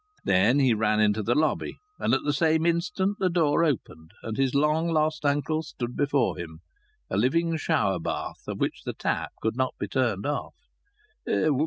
[0.23, 4.35] Then he ran into the lobby, and at the same instant the door opened and
[4.35, 6.61] his long lost uncle stood before him,
[7.11, 10.55] a living shower bath, of which the tap could not be turned off.